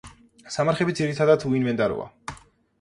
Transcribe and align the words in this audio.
სამარხები 0.55 0.95
ძირითადად 1.01 1.47
უინვენტაროა. 1.53 2.11